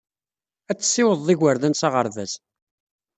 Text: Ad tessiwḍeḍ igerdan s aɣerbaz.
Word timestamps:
Ad 0.71 0.77
tessiwḍeḍ 0.77 1.29
igerdan 1.33 1.75
s 1.79 1.81
aɣerbaz. 1.87 2.33